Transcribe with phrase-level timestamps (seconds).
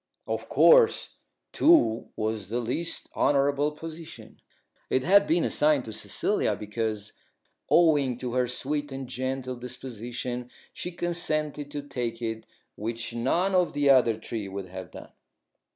[0.25, 1.17] Of course,
[1.53, 4.41] Two was the least honourable position.
[4.89, 7.13] It had been assigned to Cecilia because,
[7.69, 13.73] owing to her sweet and gentle disposition, she consented to take it which none of
[13.73, 15.11] the other three would have done.